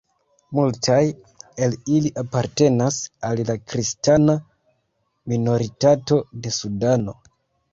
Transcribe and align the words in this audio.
Multaj 0.59 1.01
el 1.65 1.75
ili 1.97 2.11
apartenas 2.21 2.97
al 3.29 3.41
la 3.51 3.57
kristana 3.73 4.37
minoritato 5.35 6.19
de 6.47 6.57
Sudano. 6.61 7.17